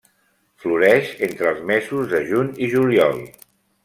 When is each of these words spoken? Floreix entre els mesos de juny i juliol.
Floreix 0.63 1.11
entre 1.27 1.51
els 1.51 1.61
mesos 1.73 2.07
de 2.17 2.21
juny 2.31 2.49
i 2.65 2.71
juliol. 2.73 3.21